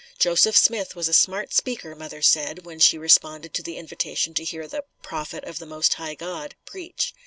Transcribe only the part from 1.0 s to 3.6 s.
a smart speaker, mother said, when she responded